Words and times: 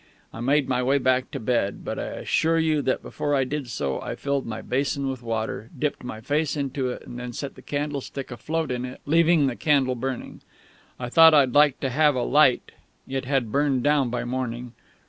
I 0.33 0.39
made 0.39 0.67
my 0.67 0.81
way 0.81 0.97
back 0.97 1.29
to 1.29 1.39
bed; 1.39 1.85
but 1.85 1.99
I 1.99 2.05
assure 2.13 2.57
you 2.57 2.81
that 2.81 3.03
before 3.03 3.35
I 3.35 3.43
did 3.43 3.69
so 3.69 4.01
I 4.01 4.15
filled 4.15 4.47
my 4.47 4.63
basin 4.63 5.07
with 5.07 5.21
water, 5.21 5.69
dipped 5.77 6.03
my 6.03 6.21
face 6.21 6.57
into 6.57 6.89
it, 6.89 7.05
and 7.05 7.19
then 7.19 7.33
set 7.33 7.53
the 7.53 7.61
candlestick 7.61 8.31
afloat 8.31 8.71
in 8.71 8.83
it, 8.83 8.99
leaving 9.05 9.45
the 9.45 9.55
candle 9.55 9.93
burning. 9.93 10.41
I 10.99 11.09
thought 11.09 11.35
I'd 11.35 11.53
like 11.53 11.79
to 11.81 11.91
have 11.91 12.15
a 12.15 12.23
light.... 12.23 12.71
It 13.07 13.25
had 13.25 13.51
burned 13.51 13.83
down 13.83 14.09
by 14.09 14.25
morning. 14.25 14.73